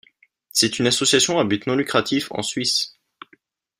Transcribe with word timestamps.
C'est 0.51 0.79
une 0.79 0.87
association 0.87 1.37
à 1.37 1.43
but 1.45 1.67
non 1.67 1.75
lucratif 1.75 2.31
en 2.31 2.41
Suisse. 2.41 2.97